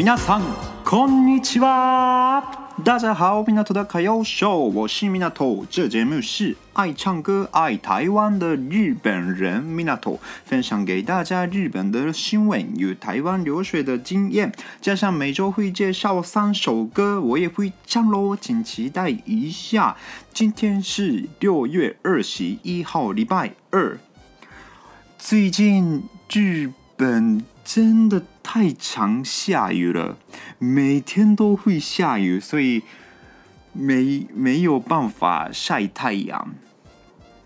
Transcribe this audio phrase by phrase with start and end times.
[0.00, 0.42] 皆さん
[0.84, 2.42] こんにちは，
[2.84, 5.66] 大家好，米纳图的卡要秀，我是米纳图。
[5.68, 19.96] 这节目是爱唱歌、爱台湾的日本人米纳图，分享给大家日本的新闻与台湾留学的经验，加上每周会介绍三首歌，我也会唱喽，请期待一下。
[20.32, 23.98] 今天是六月二十一号，礼拜二。
[25.18, 28.22] 最近日本真的
[28.53, 30.17] 太常下雨了，
[30.59, 32.83] 每天都会下雨，所以
[33.71, 36.53] 没没有办法晒太阳，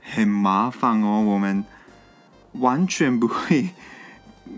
[0.01, 1.21] 很麻烦哦。
[1.21, 1.63] 我们
[2.53, 3.69] 完全不会，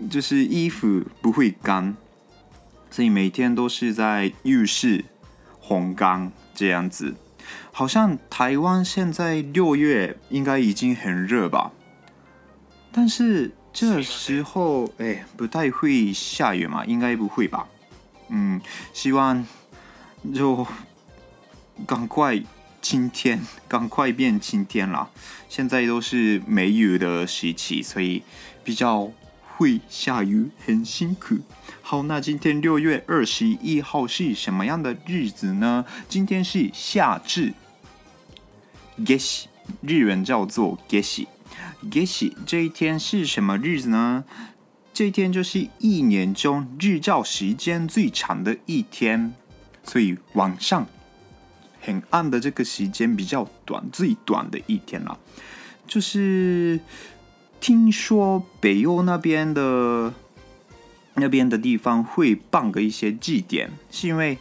[0.08, 1.94] 就是衣服不会干，
[2.90, 5.04] 所以每天都是在浴室
[5.62, 7.14] 烘干这样子。
[7.72, 11.72] 好像台湾现在六月应该已经很热吧，
[12.90, 13.52] 但是。
[13.80, 16.84] 这时候，哎，不太会下雨嘛？
[16.84, 17.68] 应该不会吧？
[18.28, 18.60] 嗯，
[18.92, 19.46] 希望
[20.34, 20.66] 就
[21.86, 22.42] 赶快
[22.82, 25.08] 晴天，赶快变晴天了。
[25.48, 28.24] 现在都是梅雨的时期，所以
[28.64, 29.12] 比较
[29.56, 31.36] 会下雨，很辛苦。
[31.80, 35.84] 好，那今天六月二十一号是什么样的日子呢？
[36.08, 37.54] 今天是夏至，
[39.06, 39.46] 夏至，
[39.82, 41.28] 日文叫做夏至。
[41.90, 44.24] 夏至这一天是什么日子呢？
[44.92, 49.32] 这一天就是一年中日照时间最长的一天，
[49.84, 50.86] 所以晚上
[51.80, 55.18] 很暗的这个时间比较短，最短的一天了。
[55.86, 56.80] 就是
[57.60, 60.12] 听说北欧那边的
[61.14, 64.38] 那边的地方会办个一些祭典，是因为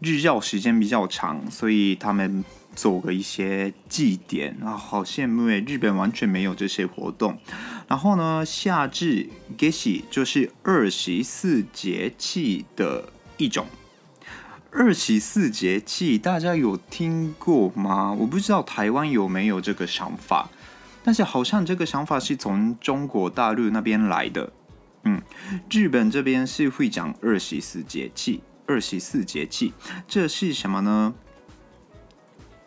[0.00, 2.44] 日照时间比较长，所以他们。
[2.76, 5.60] 做个一些祭典啊，好羡慕诶！
[5.66, 7.36] 日本完全没有这些活动。
[7.88, 9.28] 然后呢，夏至
[9.58, 13.66] 节气就是二十四节气的一种。
[14.70, 18.12] 二十四节气大家有听过吗？
[18.12, 20.50] 我不知道台湾有没有这个想法，
[21.02, 24.52] 但是好像这个想法是从中国大陆那边来的。
[25.04, 25.22] 嗯，
[25.70, 28.42] 日本这边是会讲二十四节气。
[28.68, 29.72] 二十四节气，
[30.08, 31.14] 这是什么呢？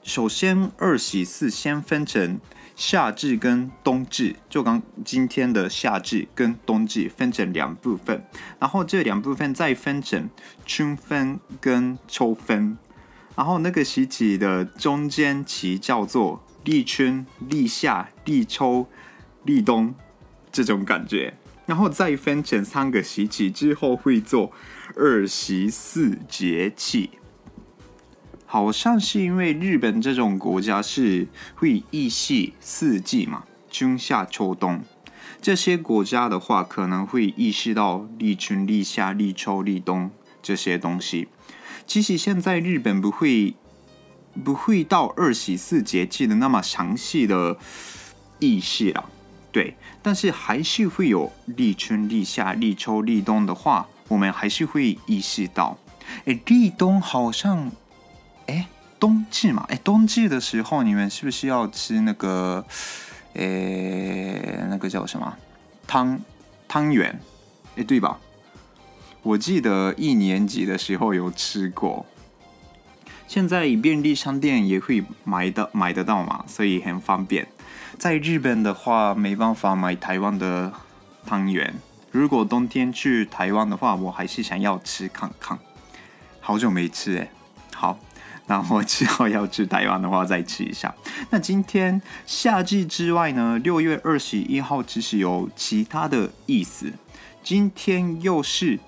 [0.09, 2.39] 首先，二十四先分成
[2.75, 8.25] 夏至跟冬至，就刚今天的夏至跟冬至分成两部分，
[8.57, 10.27] 然后这两部分再分成
[10.65, 12.75] 春分跟秋分，
[13.35, 18.87] 然后那个时期的中间期叫做立春、立夏、立秋、
[19.43, 19.93] 立冬
[20.51, 21.35] 这种感觉，
[21.67, 24.51] 然后再分成三个时期之后会做
[24.95, 27.11] 二十四节气。
[28.51, 34.81] 好像是因为日本这种国家是会依系四季嘛，春夏秋冬。
[35.39, 40.09] 这些国家的话，可能会意识到立春、立夏、立秋、立冬
[40.41, 41.27] 这些东西。
[41.85, 43.53] 其实现在日本不会
[44.43, 47.55] 不会到二十四节气的那么详细的
[48.39, 49.07] 意识了，
[49.51, 49.75] 对。
[50.01, 55.77] 但是还是会有立春、立夏、立秋、立冬的话，我们还是会意识到。
[56.25, 57.71] 诶，立冬好像。
[58.99, 62.65] 冬季嘛，哎，冬季的时候，你们是不是要吃那个，
[63.33, 65.37] 诶，那个叫什么
[65.87, 66.19] 汤
[66.67, 67.19] 汤圆？
[67.77, 68.19] 哎，对吧？
[69.23, 72.05] 我记得一年级的时候有吃过。
[73.27, 77.47] 现在便利商店也会买的买得到嘛，所以很方便。
[77.97, 80.73] 在日本的话，没办法买台湾的
[81.25, 81.73] 汤圆。
[82.11, 85.57] 如果冬天去台湾的话，我还是想要吃看看。
[86.41, 87.31] 好久没吃哎，
[87.75, 87.97] 好。
[88.49, 90.91] 然后之后要去台湾的话，再吃一下。
[91.29, 96.91] 那今天夏季之外呢，六月二十一号其实有其他的意思。
[97.43, 98.79] 今天又是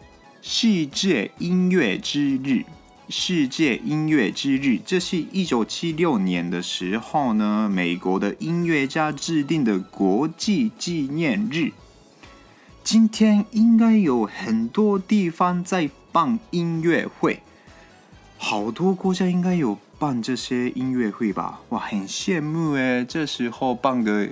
[0.41, 2.65] 世界音乐之日，
[3.07, 11.71] 世界音乐之日，这是一九七六年的时候呢，美国的音乐家制定的国际纪念日。
[12.83, 17.43] 今天应该有很多地方在办音乐会。
[18.43, 21.59] 好多国家应该有办这些音乐会吧？
[21.69, 23.05] 哇，很羡慕哎。
[23.05, 24.27] 这时候办个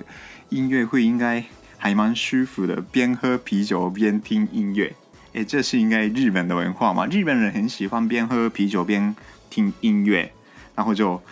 [0.48, 1.44] 音乐会应该
[1.78, 4.92] 还蛮舒服的，边喝啤酒边听音乐。
[5.32, 7.06] 哎，这是应该日本的文化嘛？
[7.06, 9.14] 日本人很喜欢边喝啤酒边
[9.48, 10.32] 听音乐，
[10.74, 11.22] 然后就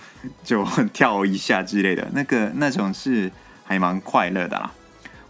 [0.44, 3.30] 就跳一下之类的，那个那种是
[3.64, 4.72] 还蛮快乐的啦。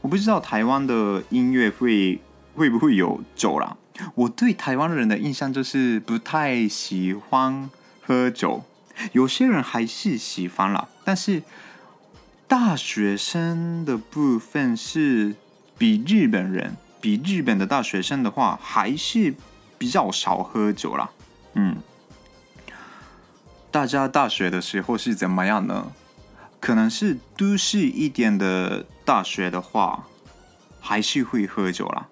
[0.03, 2.21] 我不知道台湾的音乐会
[2.55, 3.75] 会不会有走啦？
[4.15, 7.69] 我对台湾人的印象就是不太喜欢
[8.01, 8.65] 喝酒，
[9.13, 11.43] 有些人还是喜欢啦，但是
[12.47, 15.35] 大学生的部分是
[15.77, 19.35] 比日本人，比日本的大学生的话还是
[19.77, 21.11] 比较少喝酒啦。
[21.55, 21.77] 嗯，
[23.71, 25.93] 大家大学的时候是怎么样呢？
[26.61, 30.07] 可能是都市一点的大学的话，
[30.81, 32.09] 还是会喝酒啦。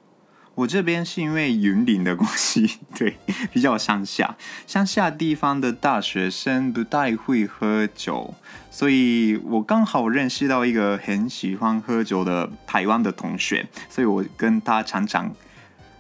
[0.56, 3.18] 我这边是因为云林的关系，对，
[3.52, 4.34] 比较乡下，
[4.66, 8.34] 乡下地方的大学生不太会喝酒，
[8.70, 15.30] 所以我刚好认识到一个很喜欢喝酒的台湾的同学，所以我跟他常常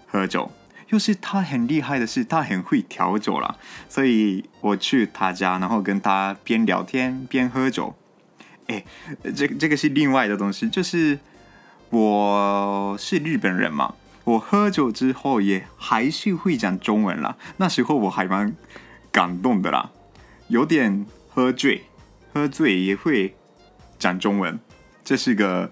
[0.06, 0.50] 喝酒。
[0.88, 3.56] 又是他很厉害的是，他很会调酒啦，
[3.90, 7.94] 所以我去他家，然后跟他边聊天边喝酒。
[8.68, 8.82] 哎，
[9.34, 11.18] 这这个是另外的东西，就是
[11.90, 13.94] 我是日本人嘛。
[14.26, 18.56] 我喝酒之后也还是会讲中文啦，那时候我还蛮
[19.12, 19.92] 感动的啦，
[20.48, 21.84] 有点喝醉，
[22.34, 23.36] 喝醉也会
[24.00, 24.58] 讲中文，
[25.04, 25.70] 这是个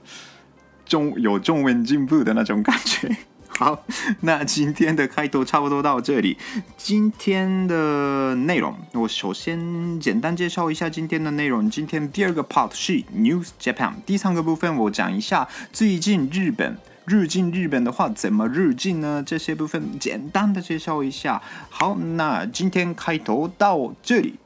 [0.87, 3.17] 中有中文进步的那种感觉。
[3.49, 3.85] 好，
[4.21, 6.39] 那今天的开头差不多到这里。
[6.77, 11.69] 今天的内容，我首先简单介绍一下今天的内容。
[11.69, 16.79] 今天第二个 part 是 News Japan，第三个部分我讲一下最近日本。
[17.05, 19.23] 入境日本的话，怎么入境呢？
[19.27, 21.43] 这些部分简单的介绍一下。
[21.69, 24.39] 好，那今天开头到这里。